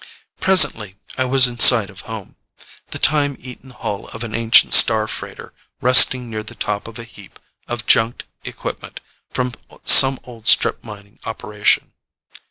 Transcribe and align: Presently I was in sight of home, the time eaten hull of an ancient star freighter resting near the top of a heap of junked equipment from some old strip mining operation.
Presently 0.39 0.95
I 1.15 1.25
was 1.25 1.47
in 1.47 1.59
sight 1.59 1.91
of 1.91 1.99
home, 2.01 2.35
the 2.87 2.97
time 2.97 3.37
eaten 3.39 3.69
hull 3.69 4.07
of 4.07 4.23
an 4.23 4.33
ancient 4.33 4.73
star 4.73 5.07
freighter 5.07 5.53
resting 5.79 6.27
near 6.27 6.41
the 6.41 6.55
top 6.55 6.87
of 6.87 6.97
a 6.97 7.03
heap 7.03 7.37
of 7.67 7.85
junked 7.85 8.23
equipment 8.43 8.99
from 9.29 9.53
some 9.83 10.19
old 10.23 10.47
strip 10.47 10.83
mining 10.83 11.19
operation. 11.25 11.93